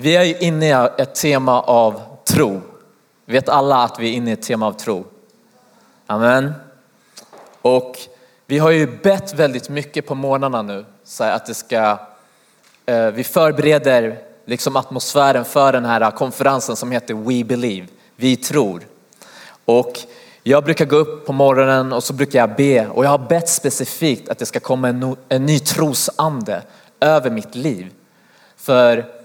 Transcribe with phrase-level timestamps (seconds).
[0.00, 2.60] Vi är ju inne i ett tema av tro.
[3.26, 5.04] Vet alla att vi är inne i ett tema av tro?
[6.06, 6.52] Amen.
[7.62, 7.98] Och
[8.46, 11.98] vi har ju bett väldigt mycket på morgnarna nu, så att det ska,
[12.86, 17.86] eh, vi förbereder liksom atmosfären för den här konferensen som heter We Believe,
[18.16, 18.86] vi tror.
[19.64, 19.98] Och
[20.42, 23.48] jag brukar gå upp på morgonen och så brukar jag be och jag har bett
[23.48, 26.62] specifikt att det ska komma en, en ny trosande
[27.00, 27.92] över mitt liv.
[28.56, 29.15] För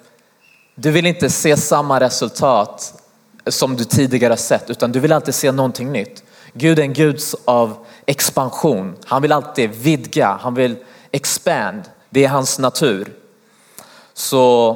[0.81, 2.93] du vill inte se samma resultat
[3.47, 6.23] som du tidigare har sett utan du vill alltid se någonting nytt.
[6.53, 8.95] Gud är en Gud av expansion.
[9.05, 10.75] Han vill alltid vidga, han vill
[11.11, 11.81] expand.
[12.09, 13.13] Det är hans natur.
[14.13, 14.75] Så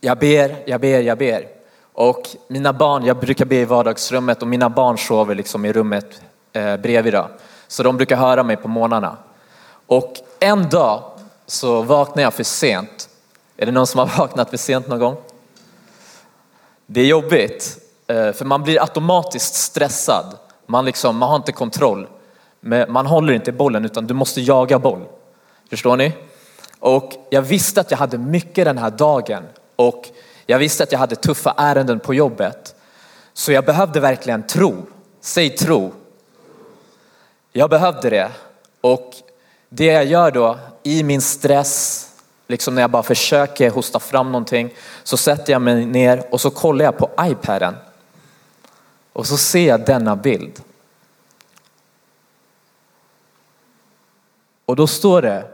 [0.00, 1.46] jag ber, jag ber, jag ber.
[1.92, 6.20] Och mina barn, jag brukar be i vardagsrummet och mina barn sover liksom i rummet
[6.52, 7.12] eh, bredvid.
[7.12, 7.30] Då.
[7.68, 9.16] Så de brukar höra mig på morgnarna.
[9.86, 11.02] Och en dag
[11.46, 13.09] så vaknade jag för sent.
[13.60, 15.16] Är det någon som har vaknat för sent någon gång?
[16.86, 20.38] Det är jobbigt, eh, för man blir automatiskt stressad.
[20.66, 22.08] Man, liksom, man har inte kontroll.
[22.88, 25.04] Man håller inte bollen utan du måste jaga boll.
[25.70, 26.12] Förstår ni?
[26.78, 29.42] Och jag visste att jag hade mycket den här dagen
[29.76, 30.08] och
[30.46, 32.74] jag visste att jag hade tuffa ärenden på jobbet.
[33.32, 34.86] Så jag behövde verkligen tro.
[35.20, 35.92] Säg tro.
[37.52, 38.30] Jag behövde det.
[38.80, 39.14] Och
[39.68, 42.06] det jag gör då i min stress,
[42.50, 46.50] liksom när jag bara försöker hosta fram någonting, så sätter jag mig ner och så
[46.50, 47.74] kollar jag på iPaden.
[49.12, 50.62] Och så ser jag denna bild.
[54.64, 55.46] Och då står det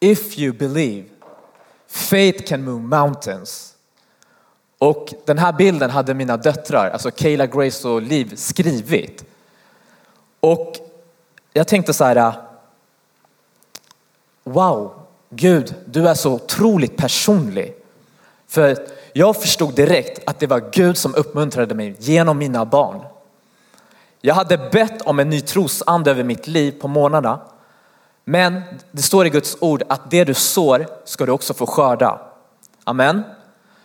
[0.00, 1.08] If you believe,
[1.86, 3.74] faith can move mountains.
[4.78, 9.24] Och den här bilden hade mina döttrar, alltså Kayla, Grace och Liv, skrivit.
[10.40, 10.76] Och
[11.52, 12.32] jag tänkte så här,
[14.44, 15.03] wow,
[15.36, 17.74] Gud, du är så otroligt personlig.
[18.48, 18.76] För
[19.12, 23.00] jag förstod direkt att det var Gud som uppmuntrade mig genom mina barn.
[24.20, 27.40] Jag hade bett om en ny trosande över mitt liv på månaderna.
[28.24, 32.20] Men det står i Guds ord att det du sår ska du också få skörda.
[32.84, 33.22] Amen.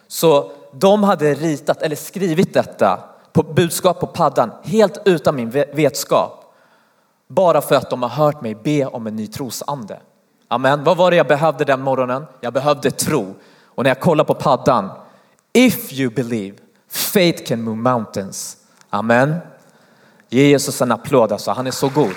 [0.07, 6.55] Så de hade ritat eller skrivit detta på budskap på paddan helt utan min vetskap.
[7.27, 9.99] Bara för att de har hört mig be om en ny trosande.
[10.51, 10.83] Amen.
[10.83, 12.25] Vad var det jag behövde den morgonen?
[12.41, 13.35] Jag behövde tro.
[13.65, 14.89] Och när jag kollar på paddan,
[15.53, 16.57] if you believe,
[16.89, 18.57] faith can move mountains.
[18.89, 19.35] Amen.
[20.29, 22.15] Ge Jesus en applåd alltså, han är så god.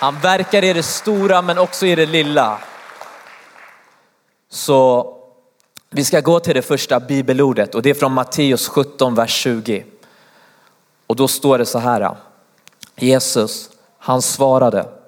[0.00, 2.58] Han verkar i det stora men också i det lilla.
[4.48, 5.06] Så
[5.90, 9.84] vi ska gå till det första bibelordet och det är från Matteus 17, vers 20.
[11.06, 12.16] Och då står det så här.
[12.96, 14.99] Jesus, han svarade.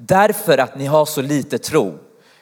[0.00, 1.98] Därför att ni har så lite tro.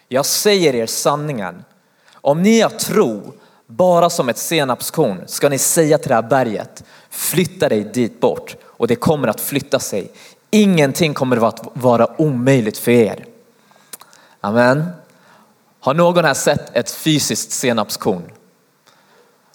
[0.08, 1.64] Jag säger er sanningen.
[2.12, 3.32] Om ni har tro
[3.66, 8.56] bara som ett senapskorn ska ni säga till det här berget, flytta dig dit bort
[8.64, 10.12] och det kommer att flytta sig.
[10.50, 13.26] Ingenting kommer att vara omöjligt för er.
[14.40, 14.84] Amen.
[15.80, 18.22] Har någon här sett ett fysiskt senapskorn?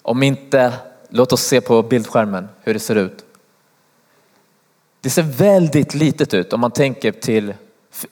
[0.02, 0.72] Om inte,
[1.08, 3.24] låt oss se på bildskärmen hur det ser ut.
[5.00, 7.54] Det ser väldigt litet ut om man tänker till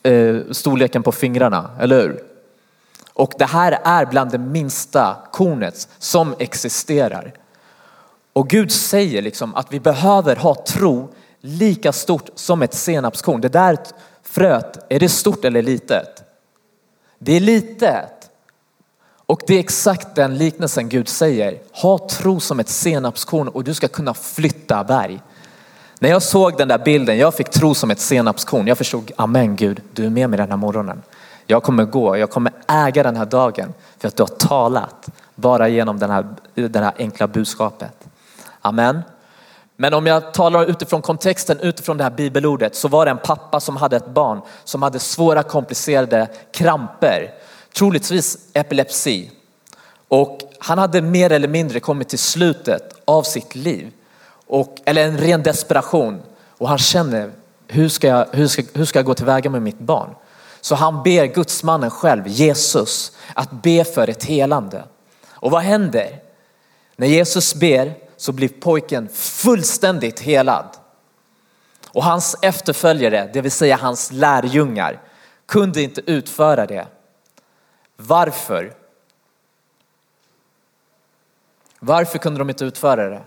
[0.02, 2.24] Eh, storleken på fingrarna, eller hur?
[3.12, 7.32] Och det här är bland det minsta kornet som existerar.
[8.32, 11.08] Och Gud säger liksom att vi behöver ha tro
[11.40, 13.40] lika stort som ett senapskorn.
[13.40, 13.78] Det där
[14.22, 16.22] fröet, är det stort eller litet?
[17.18, 18.30] Det är litet.
[19.26, 21.58] Och det är exakt den liknelsen Gud säger.
[21.72, 25.20] Ha tro som ett senapskorn och du ska kunna flytta berg.
[26.02, 28.66] När jag såg den där bilden, jag fick tro som ett senapskorn.
[28.66, 31.02] Jag förstod, amen Gud, du är med mig den här morgonen.
[31.46, 35.68] Jag kommer gå, jag kommer äga den här dagen för att du har talat bara
[35.68, 37.92] genom den här, det här enkla budskapet.
[38.60, 39.00] Amen.
[39.76, 43.60] Men om jag talar utifrån kontexten, utifrån det här bibelordet, så var det en pappa
[43.60, 47.34] som hade ett barn som hade svåra komplicerade kramper,
[47.76, 49.30] troligtvis epilepsi.
[50.08, 53.92] Och han hade mer eller mindre kommit till slutet av sitt liv,
[54.50, 56.22] och, eller en ren desperation.
[56.48, 57.30] Och han känner,
[57.68, 60.14] hur ska, jag, hur, ska, hur ska jag gå tillväga med mitt barn?
[60.60, 64.84] Så han ber gudsmannen själv, Jesus, att be för ett helande.
[65.30, 66.22] Och vad händer?
[66.96, 70.68] När Jesus ber så blir pojken fullständigt helad.
[71.88, 75.00] Och hans efterföljare, det vill säga hans lärjungar,
[75.46, 76.86] kunde inte utföra det.
[77.96, 78.74] Varför?
[81.80, 83.22] Varför kunde de inte utföra det?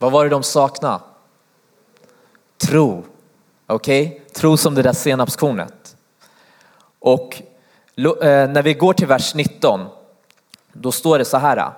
[0.00, 1.00] Vad var det de saknade?
[2.58, 3.04] Tro.
[3.66, 4.20] Okej, okay?
[4.32, 5.96] tro som det där senapskornet.
[6.98, 7.42] Och
[7.96, 9.80] eh, när vi går till vers 19,
[10.72, 11.72] då står det så här.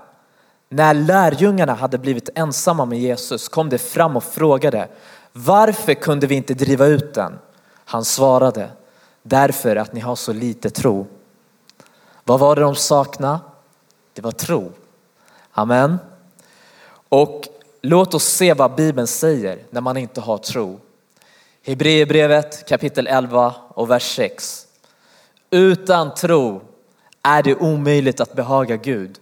[0.68, 4.88] När lärjungarna hade blivit ensamma med Jesus kom de fram och frågade
[5.32, 7.38] varför kunde vi inte driva ut den?
[7.84, 8.70] Han svarade
[9.22, 11.06] därför att ni har så lite tro.
[12.24, 13.38] Vad var det de saknade?
[14.12, 14.72] Det var tro.
[15.52, 15.98] Amen.
[17.08, 17.48] Och
[17.82, 20.80] låt oss se vad Bibeln säger när man inte har tro.
[21.64, 24.66] Hebreerbrevet kapitel 11 och vers 6.
[25.50, 26.62] Utan tro
[27.22, 29.18] är det omöjligt att behaga Gud.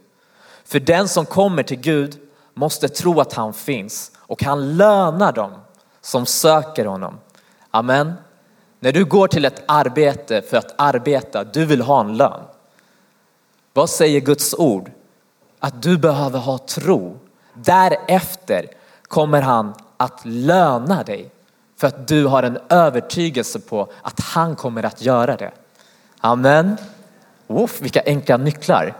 [0.65, 2.19] För den som kommer till Gud
[2.55, 5.53] måste tro att han finns och han lönar dem
[6.01, 7.19] som söker honom.
[7.71, 8.13] Amen.
[8.81, 12.41] När du går till ett arbete för att arbeta, du vill ha en lön.
[13.73, 14.91] Vad säger Guds ord?
[15.59, 17.19] Att du behöver ha tro.
[17.65, 18.67] Därefter
[19.09, 21.31] kommer han att löna dig
[21.77, 25.51] för att du har en övertygelse på att han kommer att göra det.
[26.21, 26.77] Amen.
[27.49, 28.97] Uff, vilka enkla nycklar.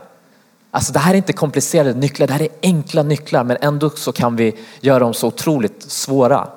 [0.71, 4.13] Alltså det här är inte komplicerade nycklar, det här är enkla nycklar men ändå så
[4.13, 6.49] kan vi göra dem så otroligt svåra.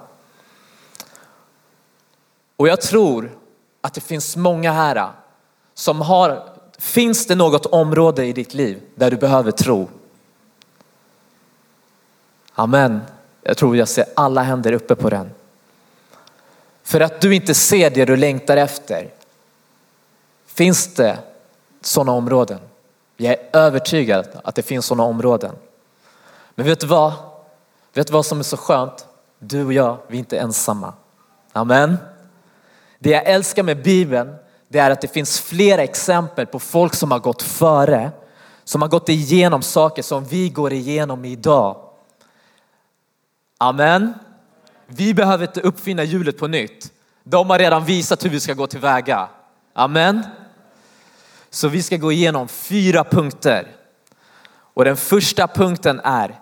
[2.58, 3.32] Och jag tror
[3.82, 5.10] att det finns många här
[5.74, 6.44] som har,
[6.78, 9.90] finns det något område i ditt liv där du behöver tro?
[12.56, 13.02] Amen.
[13.42, 15.32] Jag tror jag ser alla händer uppe på den.
[16.84, 19.10] För att du inte ser det du längtar efter.
[20.46, 21.18] Finns det
[21.82, 22.60] sådana områden?
[23.18, 25.56] Jag är övertygad att det finns sådana områden.
[26.56, 27.14] Men vet du vad?
[27.94, 29.08] Vet du vad som är så skönt?
[29.40, 30.94] Du och jag, vi är inte ensamma.
[31.54, 31.98] Amen.
[33.00, 34.36] Det jag älskar med Bibeln,
[34.68, 38.12] det är att det finns flera exempel på folk som har gått före,
[38.64, 41.83] som har gått igenom saker som vi går igenom idag.
[43.64, 44.14] Amen.
[44.88, 46.92] Vi behöver inte uppfinna hjulet på nytt.
[47.24, 49.30] De har redan visat hur vi ska gå tillväga.
[49.74, 50.24] Amen.
[51.50, 53.76] Så vi ska gå igenom fyra punkter.
[54.54, 56.40] Och den första punkten är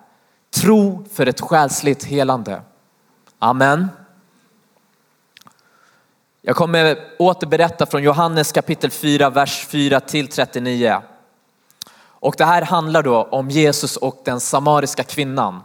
[0.54, 2.62] tro för ett själsligt helande.
[3.40, 3.90] Amen.
[6.42, 11.02] Jag kommer återberätta från Johannes kapitel 4, vers 4 till 39.
[12.04, 15.62] Och det här handlar då om Jesus och den samariska kvinnan.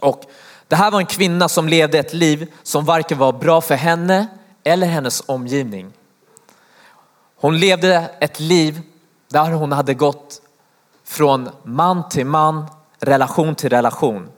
[0.00, 0.24] Och
[0.70, 4.26] det här var en kvinna som levde ett liv som varken var bra för henne
[4.64, 5.92] eller hennes omgivning.
[7.36, 8.80] Hon levde ett liv
[9.28, 10.42] där hon hade gått
[11.04, 12.66] från man till man,
[12.98, 14.28] relation till relation.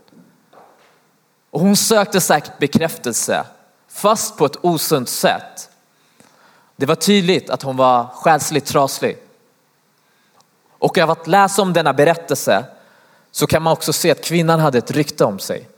[1.51, 3.45] Och hon sökte säkert bekräftelse,
[3.89, 5.71] fast på ett osunt sätt.
[6.77, 9.19] Det var tydligt att hon var själsligt traslig.
[10.79, 12.65] Och av att läsa om denna berättelse
[13.31, 15.69] så kan man också se att kvinnan hade ett rykte om sig.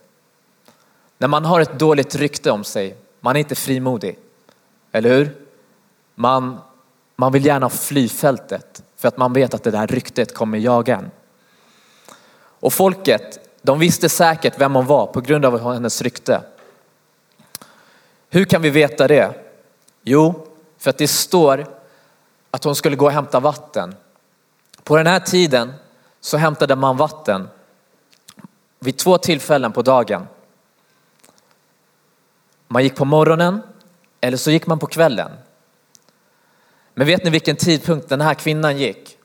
[1.19, 4.19] När man har ett dåligt rykte om sig, man är inte frimodig.
[4.93, 5.37] Eller hur?
[6.14, 6.58] Man,
[7.16, 10.96] man vill gärna fly fältet för att man vet att det där ryktet kommer jaga
[10.96, 11.11] en.
[12.37, 16.43] Och folket, de visste säkert vem hon var på grund av hennes rykte.
[18.31, 19.34] Hur kan vi veta det?
[20.02, 20.46] Jo,
[20.78, 21.67] för att det står
[22.50, 23.94] att hon skulle gå och hämta vatten.
[24.82, 25.72] På den här tiden
[26.20, 27.49] så hämtade man vatten
[28.78, 30.26] vid två tillfällen på dagen.
[32.74, 33.62] Man gick på morgonen
[34.20, 35.30] eller så gick man på kvällen.
[36.94, 39.18] Men vet ni vilken tidpunkt den här kvinnan gick?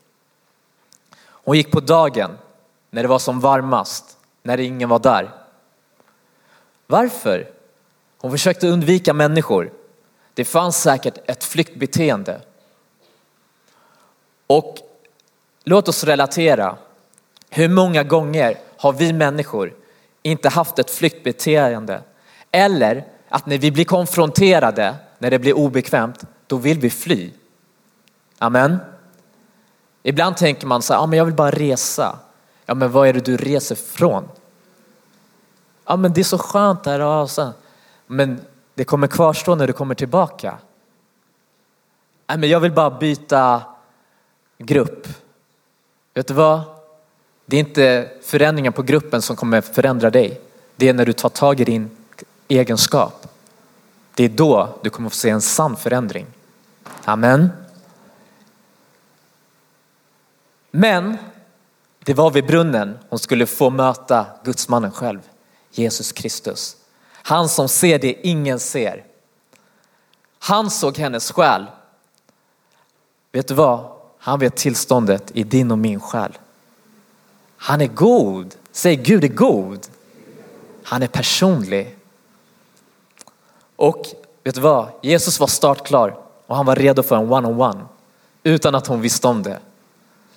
[1.22, 2.38] Hon gick på dagen
[2.90, 5.32] när det var som varmast, när ingen var där.
[6.88, 7.52] Varför?
[8.18, 9.72] Hon försökte undvika människor.
[10.34, 12.42] Det fanns säkert ett flyktbeteende.
[14.48, 14.78] Och
[15.64, 16.78] låt oss relatera.
[17.50, 19.74] Hur många gånger har vi människor
[20.22, 22.02] inte haft ett flyktbeteende
[22.52, 27.32] eller att när vi blir konfronterade, när det blir obekvämt, då vill vi fly.
[28.38, 28.78] Amen.
[30.04, 32.20] Ibland tänker man så här, ja men jag vill bara resa.
[32.66, 34.30] Ja men vad är det du reser från?
[35.86, 37.26] Ja men det är så skönt här.
[37.26, 37.52] så.
[38.08, 38.42] Men
[38.76, 40.58] det kommer kvarstå när du kommer tillbaka.
[42.28, 43.62] Ja, men jag vill bara byta
[44.58, 45.08] grupp.
[46.14, 46.62] Vet du vad?
[47.46, 50.42] Det är inte förändringen på gruppen som kommer förändra dig.
[50.76, 51.99] Det är när du tar tag i din
[52.50, 53.28] egenskap.
[54.16, 56.26] Det är då du kommer få se en sann förändring.
[57.06, 57.50] Amen.
[60.72, 61.18] Men
[62.00, 65.20] det var vid brunnen hon skulle få möta gudsmannen själv,
[65.72, 66.76] Jesus Kristus.
[67.12, 69.06] Han som ser det ingen ser.
[70.40, 71.66] Han såg hennes själ.
[73.32, 73.92] Vet du vad?
[74.20, 76.38] Han vet tillståndet i din och min själ.
[77.58, 78.56] Han är god.
[78.72, 79.88] Säg Gud är god.
[80.84, 81.99] Han är personlig.
[83.80, 84.08] Och
[84.44, 84.88] vet du vad?
[85.02, 87.86] Jesus var startklar och han var redo för en one-on-one
[88.44, 89.60] utan att hon visste om det.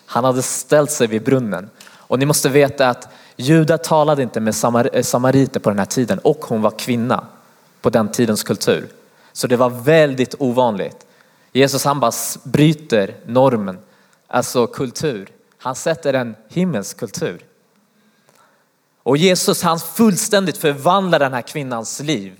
[0.06, 1.70] Han hade ställt sig vid brunnen.
[1.90, 5.86] Och ni måste veta att judar talade inte med samar eh, samariter på den här
[5.86, 7.26] tiden och hon var kvinna
[7.80, 8.88] på den tidens kultur.
[9.32, 11.06] Så det var väldigt ovanligt.
[11.52, 12.12] Jesus han bara
[12.44, 13.78] bryter normen,
[14.26, 15.28] alltså kultur.
[15.58, 17.44] Han sätter en himmelsk kultur.
[19.02, 22.36] Och Jesus han fullständigt förvandlar den här kvinnans liv.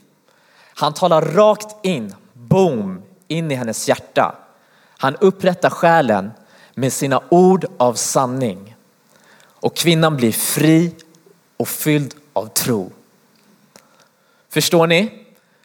[0.82, 4.34] Han talar rakt in, boom, in i hennes hjärta.
[4.98, 6.30] Han upprättar själen
[6.74, 8.76] med sina ord av sanning.
[9.44, 10.94] Och kvinnan blir fri
[11.56, 12.92] och fylld av tro.
[14.48, 15.24] Förstår ni?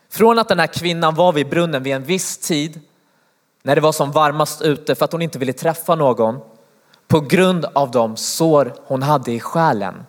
[0.10, 2.80] Från att den här kvinnan var vid brunnen vid en viss tid
[3.64, 6.40] när det var som varmast ute för att hon inte ville träffa någon
[7.08, 10.06] på grund av de sår hon hade i själen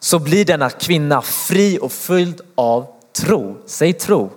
[0.00, 3.56] så blir denna kvinna fri och fylld av tro.
[3.66, 4.30] Säg tro.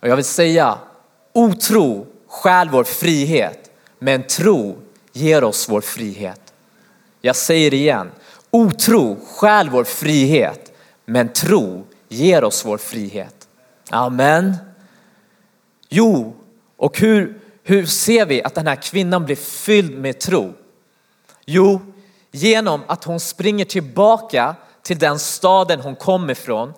[0.00, 0.78] Och jag vill säga,
[1.32, 4.78] otro stjäl vår frihet, men tro
[5.12, 6.52] ger oss vår frihet.
[7.20, 8.10] Jag säger det igen,
[8.50, 10.72] otro stjäl vår frihet,
[11.04, 13.48] men tro ger oss vår frihet.
[13.90, 14.56] Amen.
[15.88, 16.36] Jo,
[16.76, 20.52] och hur, hur ser vi att den här kvinnan blir fylld med tro?
[21.44, 21.80] Jo,
[22.30, 26.72] genom att hon springer tillbaka till den staden hon kom ifrån,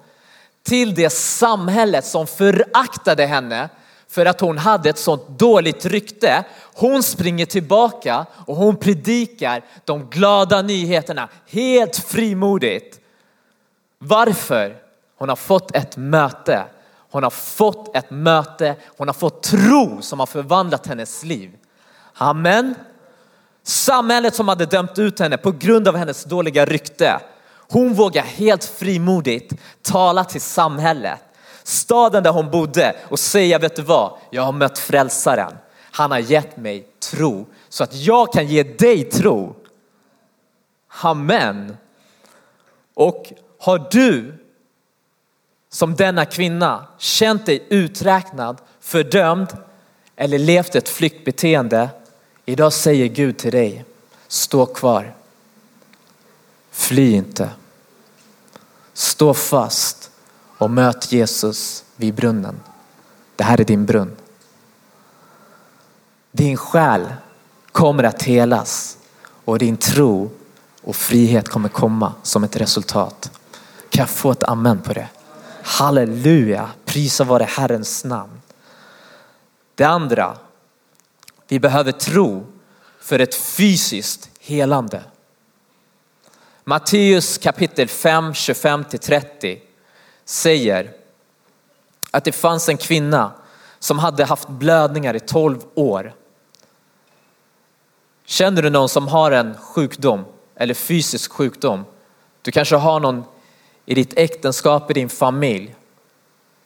[0.62, 3.69] till det samhället som föraktade henne
[4.09, 6.45] för att hon hade ett sånt dåligt rykte.
[6.75, 13.00] Hon springer tillbaka och hon predikar de glada nyheterna helt frimodigt.
[13.99, 14.76] Varför?
[15.19, 16.64] Hon har fått ett möte.
[17.11, 18.76] Hon har fått ett möte.
[18.97, 21.50] Hon har fått tro som har förvandlat hennes liv.
[22.14, 22.75] Amen.
[23.62, 27.21] Samhället som hade dömt ut henne på grund av hennes dåliga rykte.
[27.71, 31.21] Hon vågar helt frimodigt tala till samhället.
[31.62, 34.19] Staden där hon bodde och säga, vet du vad?
[34.31, 35.53] Jag har mött frälsaren.
[35.91, 39.57] Han har gett mig tro så att jag kan ge dig tro.
[41.03, 41.77] Amen.
[42.95, 44.35] Och har du
[45.71, 49.57] som denna kvinna känt dig uträknad, fördömd
[50.17, 51.89] eller levt ett flyktbeteende
[52.50, 53.85] Idag säger Gud till dig,
[54.29, 55.15] stå kvar.
[56.71, 57.50] Fly inte.
[59.00, 60.11] Stå fast
[60.59, 62.61] och möt Jesus vid brunnen.
[63.37, 64.16] Det här är din brunn.
[66.33, 67.12] Din själ
[67.73, 68.99] kommer att helas
[69.45, 70.30] och din tro
[70.83, 73.40] och frihet kommer komma som ett resultat.
[73.90, 75.09] Kan jag få ett amen på det?
[75.62, 78.40] Halleluja, prisa vare Herrens namn.
[79.75, 80.37] Det andra
[81.49, 82.47] vi behöver tro
[83.00, 85.02] för ett fysiskt helande.
[86.64, 89.59] Matteus kapitel 5, 25-30
[90.25, 90.93] säger
[92.11, 93.33] att det fanns en kvinna
[93.79, 96.14] som hade haft blödningar i 12 år.
[98.25, 100.25] Känner du någon som har en sjukdom
[100.55, 101.85] eller fysisk sjukdom?
[102.43, 103.25] Du kanske har någon
[103.87, 105.75] i ditt äktenskap, i din familj.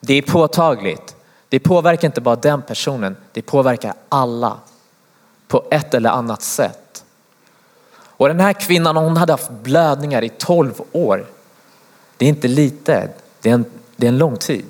[0.00, 1.16] Det är påtagligt.
[1.48, 4.58] Det påverkar inte bara den personen, det påverkar alla
[5.48, 6.83] på ett eller annat sätt.
[8.16, 11.26] Och den här kvinnan hon hade haft blödningar i 12 år.
[12.16, 13.08] Det är inte lite,
[13.40, 13.64] det är en,
[13.96, 14.66] det är en lång tid.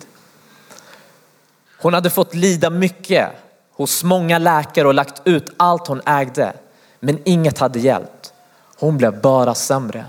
[1.81, 3.29] Hon hade fått lida mycket
[3.73, 6.53] hos många läkare och lagt ut allt hon ägde.
[7.01, 8.33] Men inget hade hjälpt.
[8.79, 10.07] Hon blev bara sämre.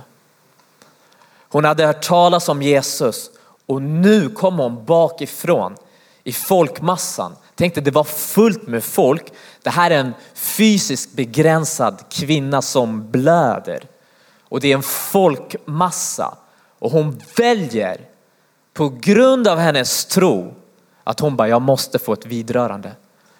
[1.50, 3.30] Hon hade hört talas om Jesus
[3.66, 5.76] och nu kom hon bakifrån
[6.24, 7.36] i folkmassan.
[7.56, 9.34] Tänkte det var fullt med folk.
[9.66, 13.84] Det här är en fysiskt begränsad kvinna som blöder.
[14.44, 16.38] Och det är en folkmassa.
[16.80, 18.02] Och hon väljer
[18.74, 20.54] på grund av hennes tro
[21.04, 22.92] att hon bara, jag måste få ett vidrörande.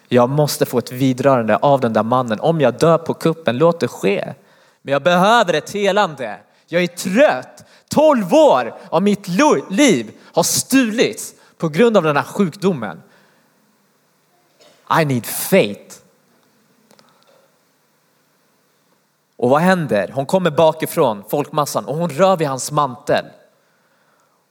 [0.08, 2.40] Jag måste få ett vidrörande av den där mannen.
[2.40, 4.34] Om jag dör på kuppen, låt det ske.
[4.82, 6.36] Men jag behöver ett helande.
[6.66, 7.64] Jag är trött.
[7.88, 9.28] 12 år av mitt
[9.70, 13.02] liv har stulits på grund av den här sjukdomen.
[15.00, 16.05] I need faith.
[19.36, 20.10] Och vad händer?
[20.14, 23.24] Hon kommer bakifrån folkmassan och hon rör vid hans mantel.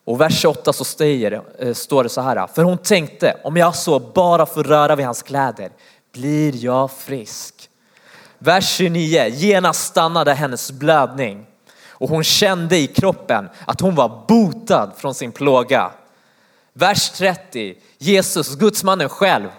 [0.05, 3.75] Och vers 28 så stiger, eh, står det så här, för hon tänkte om jag
[3.75, 5.71] så bara får röra vid hans kläder
[6.13, 7.69] blir jag frisk.
[8.37, 11.45] Vers 29, genast stannade hennes blödning
[11.89, 15.91] och hon kände i kroppen att hon var botad från sin plåga.
[16.73, 19.49] Vers 30, Jesus, gudsmannen själv,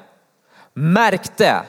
[0.75, 1.63] märkte,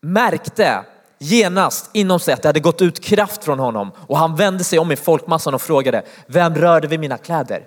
[0.00, 0.84] märkte
[1.22, 4.78] genast inom sig att det hade gått ut kraft från honom och han vände sig
[4.78, 7.66] om i folkmassan och frågade, vem rörde vid mina kläder?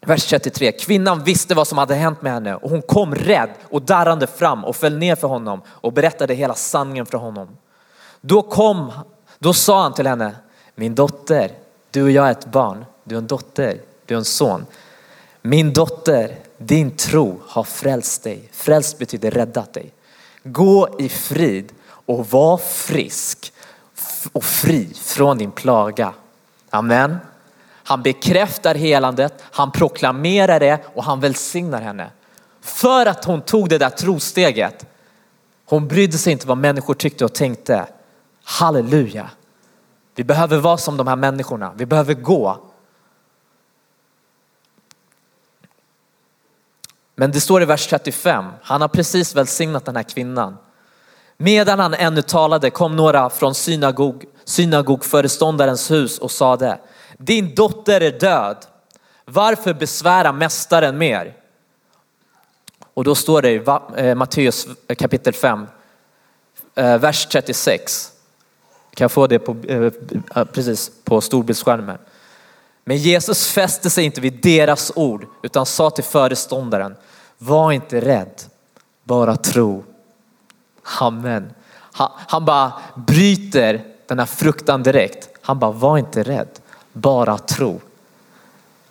[0.00, 0.72] Vers 33.
[0.72, 4.64] Kvinnan visste vad som hade hänt med henne och hon kom rädd och darrande fram
[4.64, 7.48] och föll ner för honom och berättade hela sanningen för honom.
[8.20, 8.92] Då kom,
[9.38, 10.36] då sa han till henne,
[10.74, 11.50] min dotter,
[11.90, 14.66] du och jag är ett barn, du är en dotter, du är en son.
[15.42, 18.48] Min dotter, din tro har frälst dig.
[18.52, 19.92] Frälst betyder räddat dig.
[20.42, 21.72] Gå i frid
[22.06, 23.52] och var frisk
[24.32, 26.12] och fri från din plaga.
[26.70, 27.16] Amen.
[27.84, 32.10] Han bekräftar helandet, han proklamerar det och han välsignar henne.
[32.60, 34.86] För att hon tog det där trosteget.
[35.64, 37.86] Hon brydde sig inte vad människor tyckte och tänkte.
[38.44, 39.30] Halleluja.
[40.14, 41.72] Vi behöver vara som de här människorna.
[41.76, 42.71] Vi behöver gå.
[47.22, 50.56] Men det står i vers 35, han har precis välsignat den här kvinnan.
[51.36, 56.78] Medan han ännu talade kom några från synagog, synagogföreståndarens hus och sade,
[57.18, 58.56] din dotter är död.
[59.24, 61.34] Varför besvära mästaren mer?
[62.94, 63.62] Och då står det i
[63.96, 65.66] eh, Matteus eh, kapitel 5,
[66.74, 68.12] eh, vers 36.
[68.94, 69.56] Kan jag få det på,
[70.52, 71.98] precis på storbildsskärmen?
[72.84, 76.96] Men Jesus fäste sig inte vid deras ord utan sa till föreståndaren,
[77.42, 78.42] var inte rädd,
[79.04, 79.84] bara tro.
[81.00, 81.54] Amen.
[81.72, 85.28] Han, han bara bryter den här fruktan direkt.
[85.42, 86.48] Han bara, var inte rädd,
[86.92, 87.80] bara tro.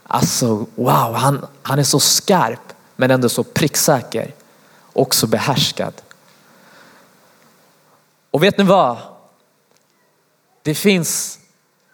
[0.03, 4.33] Alltså wow, han, han är så skarp men ändå så pricksäker.
[4.93, 5.93] Också behärskad.
[8.31, 8.97] Och vet ni vad?
[10.61, 11.39] Det finns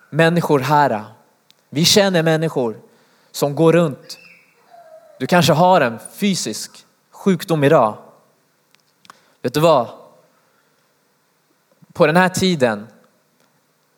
[0.10, 1.04] människor här.
[1.70, 2.78] Vi känner människor
[3.32, 4.18] som går runt.
[5.20, 7.98] Du kanske har en fysisk sjukdom idag.
[9.42, 9.88] Vet du vad?
[11.94, 12.88] På den här tiden,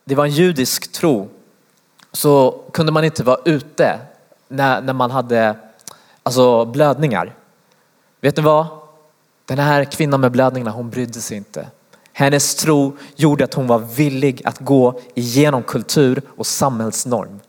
[0.05, 1.29] det var en judisk tro,
[2.11, 3.99] så kunde man inte vara ute
[4.47, 5.55] när, när man hade
[6.23, 7.35] alltså, blödningar.
[8.21, 8.67] Vet ni vad?
[9.45, 11.67] Den här kvinnan med blödningarna, hon brydde sig inte.
[12.13, 17.39] Hennes tro gjorde att hon var villig att gå igenom kultur och samhällsnorm.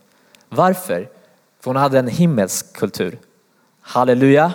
[0.49, 1.09] Varför?
[1.61, 3.19] För hon hade en himmelsk kultur.
[3.81, 4.53] Halleluja.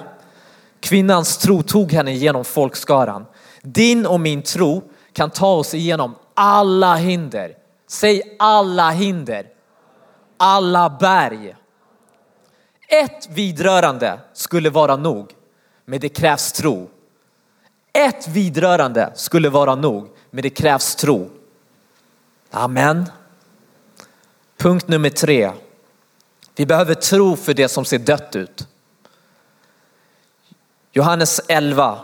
[0.80, 3.26] Kvinnans tro tog henne genom folkskaran.
[3.62, 4.84] Din och min tro
[5.14, 7.58] kan ta oss igenom alla hinder.
[7.88, 9.48] Säg alla hinder.
[10.38, 11.56] Alla berg.
[12.88, 15.32] Ett vidrörande skulle vara nog,
[15.86, 16.90] men det krävs tro.
[17.94, 21.30] Ett vidrörande skulle vara nog, men det krävs tro.
[22.52, 23.06] Amen.
[24.58, 25.52] Punkt nummer tre.
[26.56, 28.68] Vi behöver tro för det som ser dött ut.
[30.98, 32.00] Johannes 11.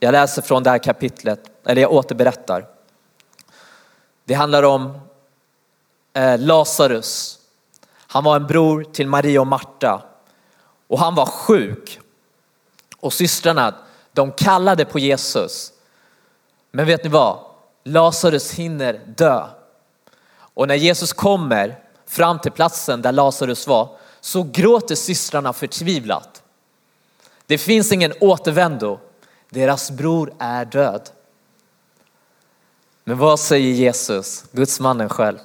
[0.00, 2.66] Jag läser från det här kapitlet, eller jag återberättar.
[4.24, 5.00] Det handlar om
[6.12, 7.38] eh, Lazarus.
[7.96, 10.02] Han var en bror till Maria och Marta
[10.88, 12.00] och han var sjuk.
[13.00, 13.74] Och systrarna,
[14.12, 15.72] de kallade på Jesus.
[16.70, 17.38] Men vet ni vad?
[17.84, 19.46] Lazarus hinner dö.
[20.34, 26.41] Och när Jesus kommer fram till platsen där Lazarus var så gråter systrarna förtvivlat.
[27.52, 29.00] Det finns ingen återvändo.
[29.50, 31.10] Deras bror är död.
[33.04, 35.38] Men vad säger Jesus, Guds mannen själv?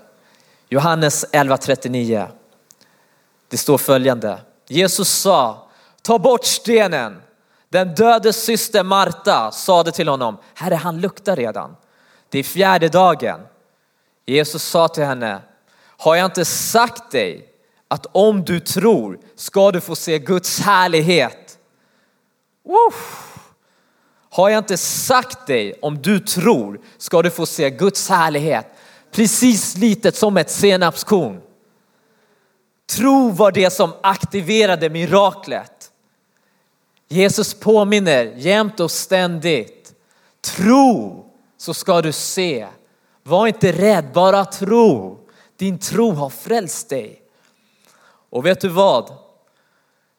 [0.69, 2.27] Johannes 11.39.
[3.47, 4.39] Det står följande.
[4.67, 5.67] Jesus sa,
[6.01, 7.21] ta bort stenen.
[7.69, 11.75] Den dödes syster Marta sade till honom, herre han luktar redan.
[12.29, 13.39] Det är fjärde dagen.
[14.25, 15.41] Jesus sa till henne,
[15.81, 17.49] har jag inte sagt dig
[17.87, 21.46] att om du tror ska du få se Guds härlighet?
[24.29, 28.65] Har jag inte sagt dig om du tror ska du få se Guds härlighet?
[29.11, 31.41] Precis litet som ett senapskorn.
[32.89, 35.91] Tro var det som aktiverade miraklet.
[37.07, 39.93] Jesus påminner jämt och ständigt.
[40.41, 41.25] Tro
[41.57, 42.67] så ska du se.
[43.23, 45.19] Var inte rädd, bara tro.
[45.57, 47.21] Din tro har frälst dig.
[48.29, 49.13] Och vet du vad?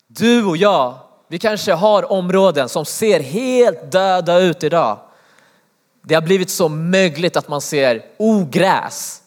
[0.06, 4.98] Du och jag, vi kanske har områden som ser helt döda ut idag.
[6.02, 9.22] Det har blivit så mögligt att man ser ogräs.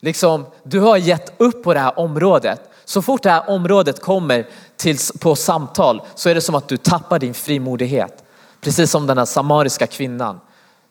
[0.00, 2.60] Liksom, du har gett upp på det här området.
[2.84, 6.76] Så fort det här området kommer till, på samtal så är det som att du
[6.76, 8.24] tappar din frimodighet.
[8.60, 10.40] Precis som den här samariska kvinnan.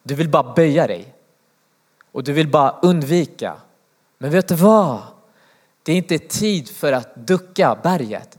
[0.03, 1.13] Du vill bara böja dig.
[2.11, 3.53] Och du vill bara undvika.
[4.17, 4.99] Men vet du vad?
[5.83, 8.37] Det är inte tid för att ducka berget.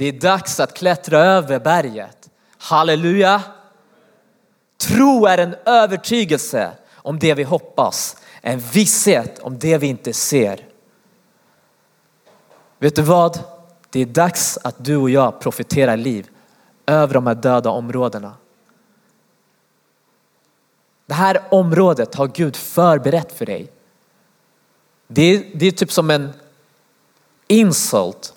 [0.00, 2.30] Det är dags att klättra över berget.
[2.58, 3.42] Halleluja!
[4.78, 10.68] Tro är en övertygelse om det vi hoppas, en visshet om det vi inte ser.
[12.78, 13.38] Vet du vad?
[13.90, 16.30] Det är dags att du och jag profiterar liv
[16.86, 18.34] över de här döda områdena.
[21.06, 23.70] Det här området har Gud förberett för dig.
[25.06, 26.32] Det är, det är typ som en
[27.48, 28.34] insult.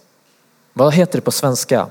[0.73, 1.89] Vad heter det på svenska?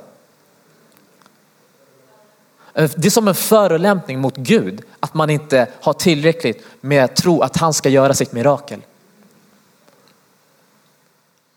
[2.74, 7.42] Eh, det är som en förolämpning mot Gud att man inte har tillräckligt med tro
[7.42, 8.82] att han ska göra sitt mirakel.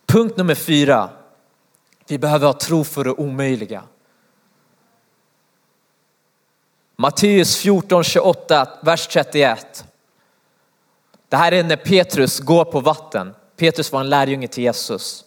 [0.05, 1.09] Punkt nummer fyra.
[2.07, 3.83] Vi behöver ha tro för det omöjliga.
[6.95, 9.85] Matteus 14, 28, vers 31.
[11.29, 13.33] Det här är när Petrus går på vatten.
[13.57, 15.24] Petrus var en lärjunge till Jesus.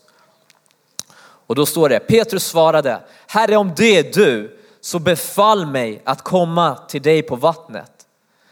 [1.49, 6.23] Och då står det, Petrus svarade, Herre om det är du, så befall mig att
[6.23, 7.93] komma till dig på vattnet.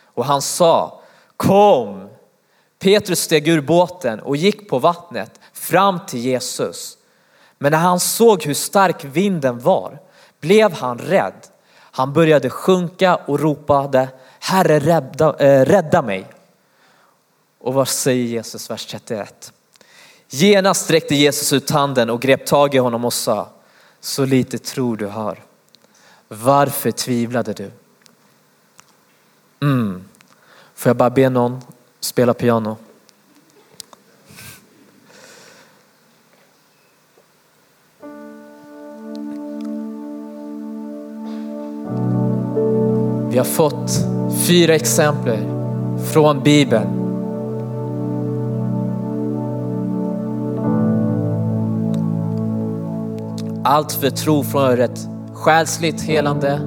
[0.05, 1.01] Och han sa,
[1.37, 2.09] kom.
[2.79, 6.99] Petrus steg ur båten och gick på vattnet fram till Jesus.
[7.59, 9.99] Men när han såg hur stark vinden var
[10.41, 11.47] blev han rädd.
[11.79, 14.09] Han började sjunka och ropade,
[14.41, 16.27] Herre rädda, äh, rädda mig.
[17.59, 19.53] Och vad säger Jesus, vers 31?
[20.31, 23.49] Genast sträckte Jesus ut handen och grep tag i honom och sa,
[24.01, 25.43] så lite tror du har.
[26.29, 27.71] Varför tvivlade du?
[29.63, 30.05] Mm.
[30.75, 31.61] Får jag bara be någon
[32.01, 32.77] spela piano?
[43.31, 43.91] Vi har fått
[44.47, 45.39] fyra exempel
[46.13, 46.96] från Bibeln.
[53.69, 56.61] Allt för tro för ett själsligt helande,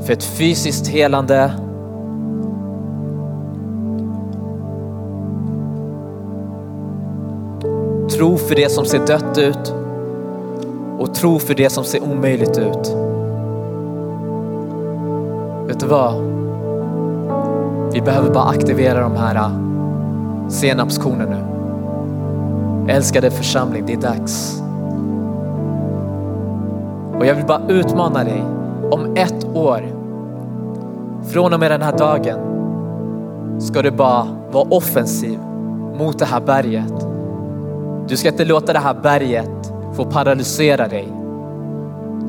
[0.00, 1.52] för ett fysiskt helande.
[8.10, 9.74] Tro för det som ser dött ut
[10.98, 12.94] och tro för det som ser omöjligt ut.
[15.66, 16.14] Vet du vad?
[17.92, 22.92] Vi behöver bara aktivera de här äh, senapskornen nu.
[22.92, 24.59] Älskade församling, det är dags.
[27.20, 28.44] Och jag vill bara utmana dig
[28.90, 29.82] om ett år,
[31.32, 32.38] från och med den här dagen,
[33.60, 35.38] ska du bara vara offensiv
[35.98, 37.06] mot det här berget.
[38.08, 41.08] Du ska inte låta det här berget få paralysera dig.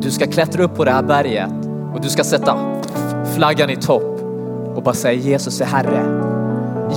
[0.01, 2.56] Du ska klättra upp på det här berget och du ska sätta
[3.36, 4.21] flaggan i topp
[4.75, 6.04] och bara säga Jesus är Herre.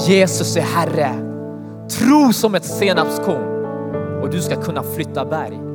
[0.06, 1.10] Jesus är Herre.
[1.88, 3.44] Tro som ett senapskorn
[4.22, 5.73] och du ska kunna flytta berg.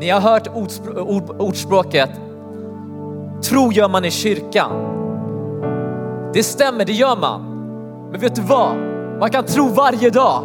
[0.00, 0.48] Ni har hört
[1.38, 2.10] ordspråket,
[3.42, 4.70] tro gör man i kyrkan.
[6.34, 7.40] Det stämmer, det gör man.
[8.10, 8.76] Men vet du vad?
[9.18, 10.42] Man kan tro varje dag.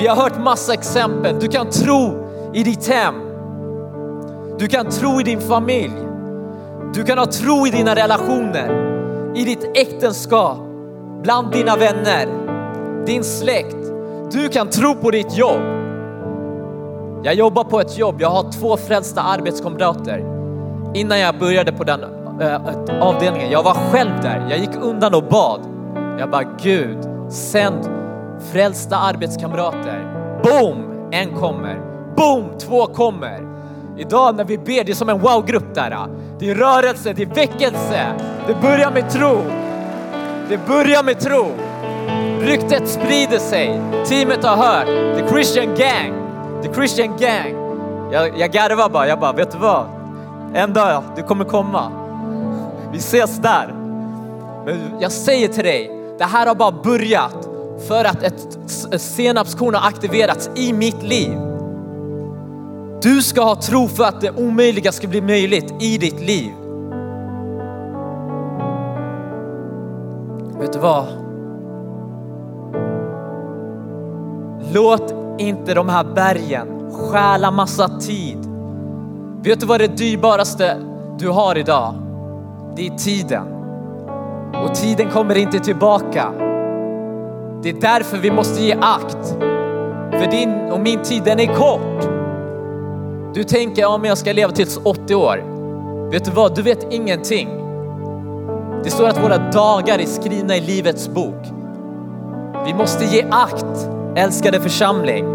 [0.00, 1.36] Vi har hört massa exempel.
[1.40, 3.14] Du kan tro i ditt hem.
[4.58, 5.96] Du kan tro i din familj.
[6.94, 8.70] Du kan ha tro i dina relationer,
[9.36, 10.58] i ditt äktenskap,
[11.22, 12.28] bland dina vänner,
[13.06, 13.76] din släkt.
[14.32, 15.75] Du kan tro på ditt jobb.
[17.22, 20.24] Jag jobbar på ett jobb, jag har två frälsta arbetskamrater.
[20.94, 22.00] Innan jag började på den
[22.40, 24.46] äh, avdelningen, jag var själv där.
[24.50, 25.60] Jag gick undan och bad.
[26.18, 26.98] Jag bara, Gud,
[27.32, 27.90] sänd
[28.52, 30.12] frälsta arbetskamrater.
[30.42, 31.08] Boom!
[31.10, 31.80] En kommer.
[32.16, 32.58] Boom!
[32.58, 33.40] Två kommer.
[33.98, 36.06] Idag när vi ber, det är som en wow-grupp där.
[36.38, 38.06] Det är rörelse, det är väckelse.
[38.46, 39.36] Det börjar med tro.
[40.48, 41.46] Det börjar med tro.
[42.40, 43.80] Ryktet sprider sig.
[44.06, 44.86] Teamet har hört.
[44.86, 46.25] The Christian Gang.
[46.66, 47.54] The Christian Gang.
[48.12, 49.86] Jag, jag garvar bara, jag bara, vet du vad?
[50.54, 51.92] En dag, du kommer komma.
[52.92, 53.74] Vi ses där.
[54.66, 57.48] Men jag säger till dig, det här har bara börjat
[57.88, 61.38] för att ett senapskorn har aktiverats i mitt liv.
[63.02, 66.52] Du ska ha tro för att det omöjliga ska bli möjligt i ditt liv.
[70.60, 71.06] Vet du vad?
[74.72, 78.38] Låt inte de här bergen stjäla massa tid.
[79.42, 80.76] Vet du vad det dyrbaraste
[81.18, 81.94] du har idag?
[82.76, 83.42] Det är tiden.
[84.64, 86.32] Och tiden kommer inte tillbaka.
[87.62, 89.36] Det är därför vi måste ge akt.
[90.10, 92.08] För din och min tid, den är kort.
[93.34, 95.44] Du tänker, ja men jag ska leva tills 80 år.
[96.10, 97.48] Vet du vad, du vet ingenting.
[98.84, 101.44] Det står att våra dagar är skrivna i livets bok.
[102.66, 105.26] Vi måste ge akt älskade församling.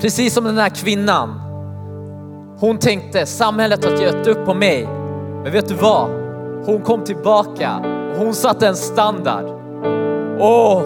[0.00, 1.40] Precis som den här kvinnan.
[2.58, 4.88] Hon tänkte samhället har gett upp på mig.
[5.42, 6.10] Men vet du vad?
[6.64, 7.76] Hon kom tillbaka
[8.12, 9.44] och hon satte en standard.
[10.40, 10.82] Åh,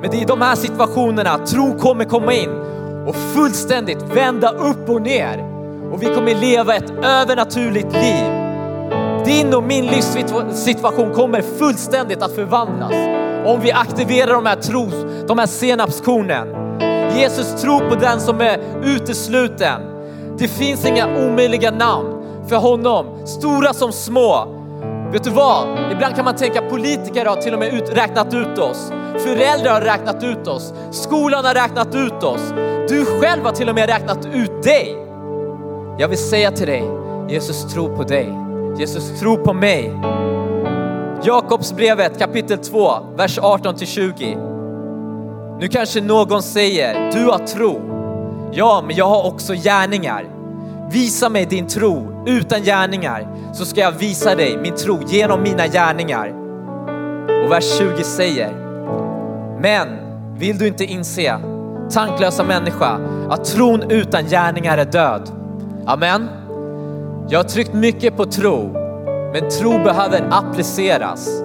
[0.00, 2.50] Men det är i de här situationerna tro kommer komma in
[3.06, 5.44] och fullständigt vända upp och ner.
[5.92, 8.24] Och vi kommer leva ett övernaturligt liv.
[9.24, 14.94] Din och min livssituation kommer fullständigt att förvandlas om vi aktiverar de här tros,
[15.26, 16.48] de här senapskornen.
[17.16, 19.80] Jesus tror på den som är utesluten.
[20.38, 22.14] Det finns inga omöjliga namn
[22.48, 24.48] för honom, stora som små.
[25.12, 25.92] Vet du vad?
[25.92, 28.92] Ibland kan man tänka politiker har till och med ut, räknat ut oss.
[29.18, 30.74] Föräldrar har räknat ut oss.
[30.90, 32.40] Skolan har räknat ut oss.
[32.88, 34.96] Du själv har till och med räknat ut dig.
[35.98, 36.84] Jag vill säga till dig,
[37.28, 38.32] Jesus tror på dig.
[38.78, 39.92] Jesus tror på mig.
[41.26, 44.36] Jakobsbrevet kapitel 2, vers 18 till 20.
[45.60, 47.80] Nu kanske någon säger, du har tro.
[48.52, 50.24] Ja, men jag har också gärningar.
[50.90, 55.66] Visa mig din tro utan gärningar så ska jag visa dig min tro genom mina
[55.66, 56.28] gärningar.
[57.44, 58.52] Och vers 20 säger,
[59.60, 59.88] men
[60.38, 61.38] vill du inte inse,
[61.90, 65.30] tanklösa människa, att tron utan gärningar är död?
[65.86, 66.28] Amen.
[67.28, 68.83] Jag har tryckt mycket på tro,
[69.34, 71.42] men tro behöver appliceras.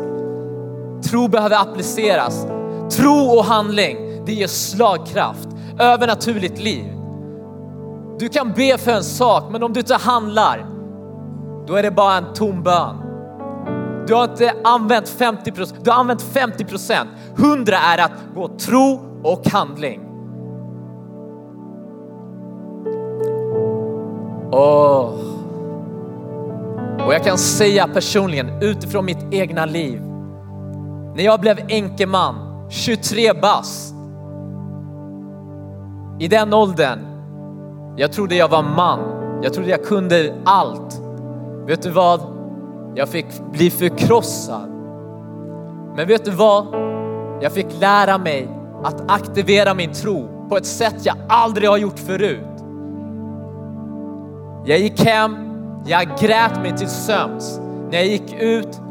[1.09, 2.47] Tro behöver appliceras.
[2.91, 5.49] Tro och handling, det ger slagkraft,
[5.79, 6.85] övernaturligt liv.
[8.19, 10.65] Du kan be för en sak, men om du inte handlar,
[11.67, 12.95] då är det bara en tom bön.
[14.07, 17.09] Du har inte använt 50 procent, du har använt 50 procent.
[17.37, 20.01] 100 är att gå tro och handling.
[24.51, 25.28] Oh.
[27.05, 30.01] Och jag kan säga personligen utifrån mitt egna liv.
[31.15, 32.35] När jag blev enkeman,
[32.69, 33.95] 23 bast.
[36.19, 36.99] I den åldern,
[37.97, 38.99] jag trodde jag var man.
[39.43, 41.01] Jag trodde jag kunde allt.
[41.67, 42.21] Vet du vad?
[42.95, 44.69] Jag fick bli förkrossad.
[45.95, 46.65] Men vet du vad?
[47.41, 48.47] Jag fick lära mig
[48.83, 52.45] att aktivera min tro på ett sätt jag aldrig har gjort förut.
[54.65, 55.48] Jag gick hem,
[55.85, 57.59] jag grät mig till sömns.
[57.91, 58.81] När jag gick ut,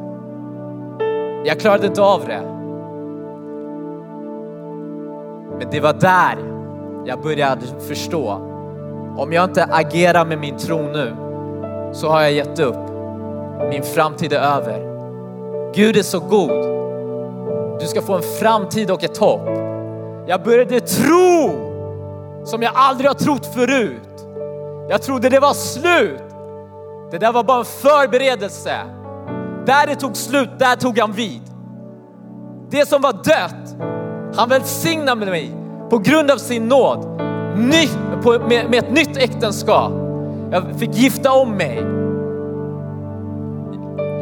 [1.44, 2.42] jag klarade inte av det.
[5.58, 6.36] Men det var där
[7.06, 8.30] jag började förstå.
[9.16, 11.16] Om jag inte agerar med min tro nu
[11.92, 12.88] så har jag gett upp.
[13.70, 14.88] Min framtid är över.
[15.74, 16.78] Gud är så god.
[17.80, 19.48] Du ska få en framtid och ett hopp.
[20.26, 21.50] Jag började tro
[22.44, 24.26] som jag aldrig har trott förut.
[24.90, 26.27] Jag trodde det var slut.
[27.10, 28.76] Det där var bara en förberedelse.
[29.66, 31.42] Där det tog slut, där tog han vid.
[32.70, 33.76] Det som var dött,
[34.36, 35.52] han välsignade mig
[35.90, 37.20] på grund av sin nåd
[37.56, 37.88] ny,
[38.22, 39.92] på, med, med ett nytt äktenskap.
[40.50, 41.84] Jag fick gifta om mig.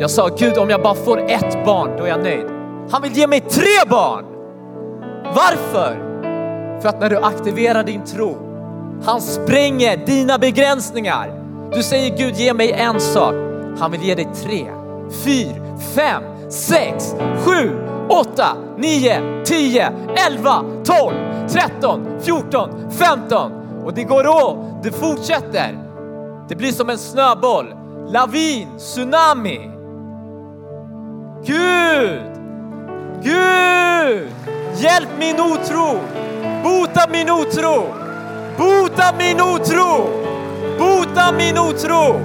[0.00, 2.46] Jag sa Gud om jag bara får ett barn då är jag nöjd.
[2.90, 4.24] Han vill ge mig tre barn.
[5.24, 6.02] Varför?
[6.80, 8.36] För att när du aktiverar din tro,
[9.04, 11.45] han spränger dina begränsningar.
[11.74, 13.34] Du säger Gud ge mig en sak.
[13.78, 14.66] Han vill ge dig tre,
[15.24, 17.70] fyra, fem, sex, sju,
[18.08, 19.92] åtta, nio, tio,
[20.28, 21.14] elva, tolv,
[21.48, 23.52] tretton, fjorton, femton.
[23.84, 25.78] Och det går åt, det fortsätter.
[26.48, 27.74] Det blir som en snöboll,
[28.08, 29.70] lavin, tsunami.
[31.44, 32.22] Gud,
[33.22, 34.28] Gud,
[34.76, 35.98] hjälp min otro,
[36.62, 37.86] bota min otro,
[38.58, 40.08] bota min otro,
[40.78, 42.20] bota min otro.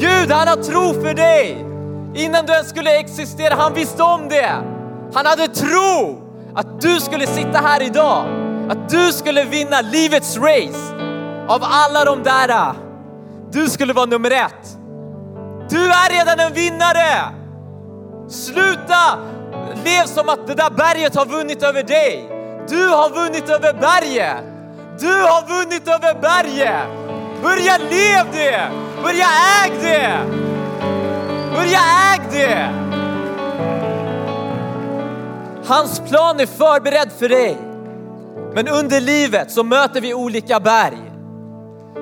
[0.00, 1.66] Gud, han har tro för dig.
[2.14, 4.52] Innan du ens skulle existera, han visste om det.
[5.14, 6.22] Han hade tro
[6.54, 8.24] att du skulle sitta här idag,
[8.70, 10.94] att du skulle vinna livets race.
[11.48, 12.74] Av alla de där,
[13.52, 14.76] du skulle vara nummer ett.
[15.70, 17.32] Du är redan en vinnare.
[18.28, 19.18] Sluta
[19.84, 22.28] lev som att det där berget har vunnit över dig.
[22.68, 24.44] Du har vunnit över berget.
[25.00, 27.05] Du har vunnit över berget.
[27.42, 28.70] Börja lev det.
[29.02, 29.26] Börja
[29.64, 30.18] äg det.
[31.54, 31.78] Börja
[32.14, 32.68] äg det.
[35.66, 37.58] Hans plan är förberedd för dig.
[38.54, 41.12] Men under livet så möter vi olika berg.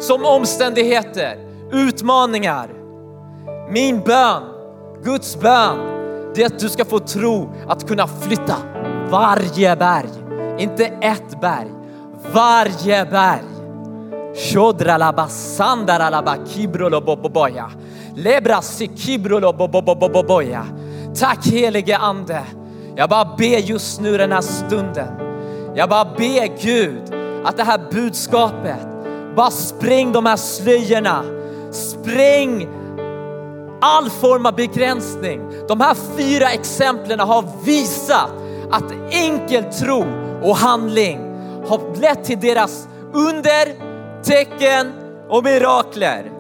[0.01, 1.39] Som omständigheter,
[1.73, 2.69] utmaningar.
[3.71, 4.43] Min bön,
[5.05, 5.79] Guds bön,
[6.35, 8.57] det är att du ska få tro att kunna flytta
[9.11, 10.09] varje berg.
[10.59, 11.73] Inte ett berg,
[12.33, 13.54] varje berg.
[21.19, 22.43] Tack helige ande.
[22.97, 25.09] Jag bara ber just nu den här stunden.
[25.75, 28.87] Jag bara ber Gud att det här budskapet
[29.37, 31.23] bara spräng de här slöjorna.
[31.71, 32.69] Spräng
[33.81, 35.41] all form av begränsning.
[35.69, 38.31] De här fyra exemplen har visat
[38.71, 40.05] att enkel tro
[40.43, 41.19] och handling
[41.69, 43.94] har lett till deras under,
[44.35, 44.93] tecken
[45.29, 46.31] och mirakler.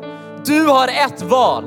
[0.46, 1.64] Du har ett val.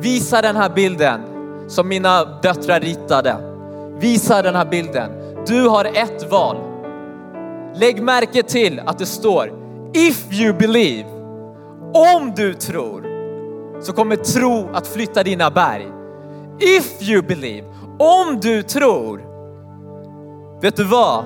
[0.00, 1.20] Visa den här bilden
[1.68, 3.36] som mina döttrar ritade.
[3.98, 5.10] Visa den här bilden.
[5.46, 6.56] Du har ett val.
[7.74, 9.52] Lägg märke till att det står
[9.94, 11.08] if you believe.
[11.94, 13.04] Om du tror
[13.80, 15.88] så kommer tro att flytta dina berg.
[16.60, 17.66] If you believe.
[17.98, 19.22] Om du tror.
[20.62, 21.24] Vet du vad?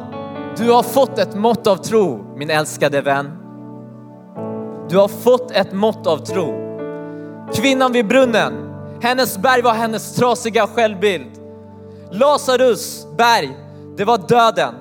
[0.56, 3.41] Du har fått ett mått av tro, min älskade vän.
[4.92, 6.54] Du har fått ett mått av tro.
[7.54, 8.52] Kvinnan vid brunnen,
[9.02, 11.30] hennes berg var hennes trasiga självbild.
[12.10, 13.56] Lazarus berg,
[13.96, 14.74] det var döden.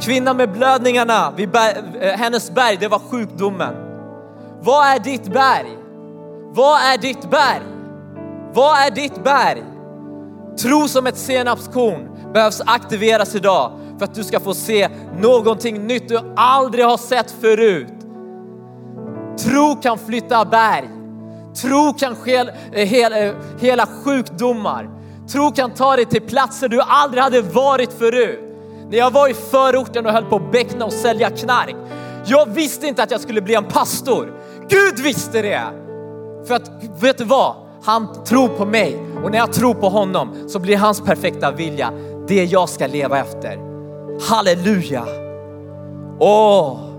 [0.00, 3.74] Kvinnan med blödningarna, vid berg, eh, hennes berg, det var sjukdomen.
[4.60, 5.78] Vad är ditt berg?
[6.52, 7.62] Vad är ditt berg?
[8.52, 9.64] Vad är ditt berg?
[10.62, 14.88] Tro som ett senapskorn behövs aktiveras idag för att du ska få se
[15.18, 18.03] någonting nytt du aldrig har sett förut.
[19.38, 20.90] Tro kan flytta berg.
[21.62, 24.88] Tro kan hela, eh, hel, eh, hela sjukdomar.
[25.32, 28.40] Tro kan ta dig till platser du aldrig hade varit förut.
[28.90, 31.76] När jag var i förorten och höll på att beckna och sälja knark.
[32.26, 34.32] Jag visste inte att jag skulle bli en pastor.
[34.68, 35.62] Gud visste det.
[36.46, 36.70] För att,
[37.00, 37.54] vet du vad?
[37.84, 41.90] Han tror på mig och när jag tror på honom så blir hans perfekta vilja
[42.28, 43.58] det jag ska leva efter.
[44.30, 45.04] Halleluja!
[46.18, 46.93] Åh!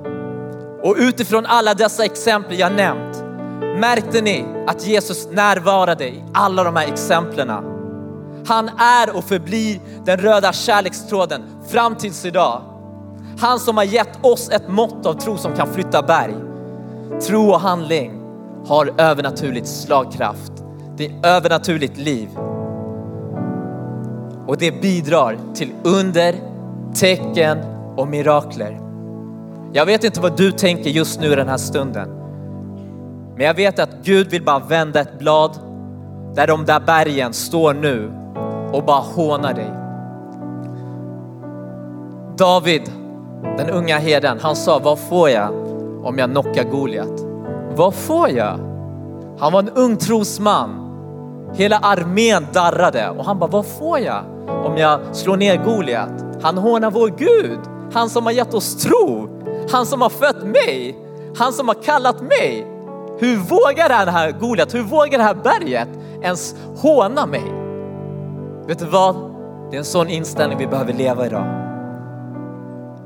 [0.85, 3.23] Och utifrån alla dessa exempel jag nämnt,
[3.79, 7.51] märkte ni att Jesus närvarade i alla de här exemplen?
[8.47, 12.61] Han är och förblir den röda kärlekstråden fram tills idag.
[13.39, 16.35] Han som har gett oss ett mått av tro som kan flytta berg.
[17.21, 18.21] Tro och handling
[18.67, 20.51] har övernaturligt slagkraft.
[20.97, 22.29] Det är övernaturligt liv.
[24.47, 26.35] Och det bidrar till under,
[26.95, 27.57] tecken
[27.95, 28.84] och mirakler.
[29.75, 32.09] Jag vet inte vad du tänker just nu i den här stunden.
[33.37, 35.51] Men jag vet att Gud vill bara vända ett blad
[36.35, 38.11] där de där bergen står nu
[38.71, 39.71] och bara hånar dig.
[42.37, 42.91] David,
[43.57, 45.49] den unga herden, han sa, vad får jag
[46.03, 47.21] om jag knockar Goliat?
[47.75, 48.59] Vad får jag?
[49.39, 50.69] Han var en ung trosman.
[51.53, 54.23] Hela armén darrade och han bara, vad får jag
[54.65, 56.25] om jag slår ner Goliat?
[56.41, 57.59] Han hånar vår Gud,
[57.93, 59.34] han som har gett oss tro,
[59.69, 60.97] han som har fött mig,
[61.37, 62.67] han som har kallat mig.
[63.19, 65.89] Hur vågar den här Goliat, hur vågar det här berget
[66.21, 67.53] ens håna mig?
[68.67, 69.15] Vet du vad?
[69.69, 71.45] Det är en sån inställning vi behöver leva idag.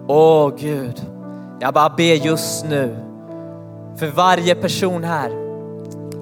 [0.08, 1.02] Åh Gud,
[1.60, 2.98] jag bara ber just nu
[3.98, 5.32] för varje person här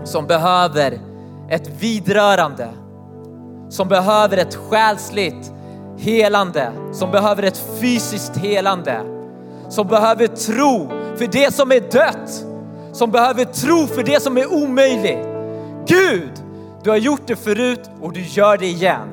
[0.04, 1.00] som behöver
[1.50, 2.70] ett vidrörande,
[3.70, 5.52] som behöver ett själsligt
[5.98, 9.02] helande, som behöver ett fysiskt helande,
[9.70, 12.46] som behöver tro för det som är dött,
[12.94, 15.28] som behöver tro för det som är omöjligt.
[15.88, 16.32] Gud,
[16.84, 19.08] du har gjort det förut och du gör det igen.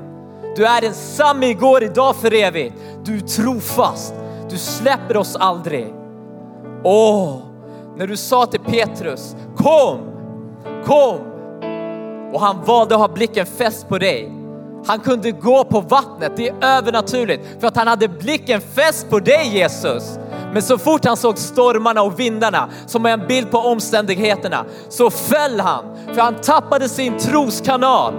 [0.57, 2.75] Du är densamme igår, idag, för evigt.
[3.05, 4.15] Du är trofast.
[4.51, 5.95] Du släpper oss aldrig.
[6.85, 7.39] Åh,
[7.97, 9.99] när du sa till Petrus, kom,
[10.85, 11.19] kom.
[12.33, 14.33] Och han valde att ha blicken fäst på dig.
[14.87, 19.19] Han kunde gå på vattnet, det är övernaturligt för att han hade blicken fäst på
[19.19, 20.19] dig Jesus.
[20.55, 25.11] Men så fort han såg stormarna och vindarna som är en bild på omständigheterna så
[25.11, 28.15] föll han för han tappade sin troskanal.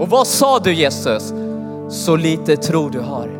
[0.00, 1.32] Och vad sa du Jesus?
[1.90, 3.30] Så lite tro du har.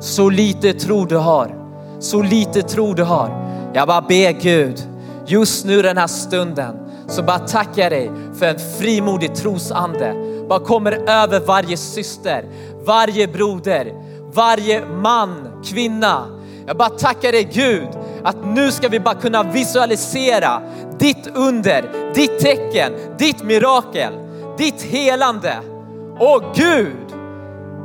[0.00, 1.54] Så lite tro du har.
[2.00, 3.44] Så lite tro du har.
[3.74, 4.88] Jag bara ber Gud,
[5.26, 6.76] just nu den här stunden
[7.08, 10.14] så bara tackar jag dig för en frimodig trosande.
[10.48, 12.44] Bara kommer över varje syster,
[12.84, 13.92] varje broder,
[14.32, 16.37] varje man, kvinna.
[16.68, 17.88] Jag bara tackar dig Gud
[18.24, 20.62] att nu ska vi bara kunna visualisera
[20.98, 24.12] ditt under, ditt tecken, ditt mirakel,
[24.58, 25.56] ditt helande.
[26.20, 27.14] Åh Gud,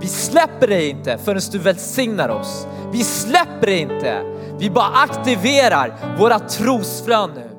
[0.02, 2.67] vi släpper dig inte förrän du välsignar oss.
[2.91, 4.22] Vi släpper dig inte.
[4.60, 7.53] Vi bara aktiverar våra trosfrön nu.